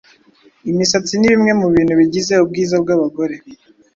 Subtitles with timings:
[0.71, 3.35] Imisatsi ni bimwe mu bintu bigize ubwiza bw’abagore,